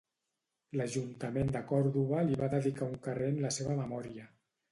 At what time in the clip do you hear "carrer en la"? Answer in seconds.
3.09-3.55